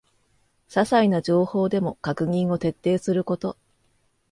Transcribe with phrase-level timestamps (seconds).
[0.67, 3.55] ささいな情報でも確認を徹底すること